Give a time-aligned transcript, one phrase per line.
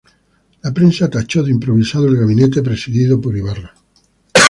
[0.63, 3.75] La prensa tachó de improvisado al gabinete presidido por Ibarra.